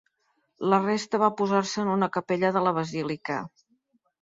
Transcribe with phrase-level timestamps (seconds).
[0.73, 3.41] La resta va posar-se en una capella de la basílica.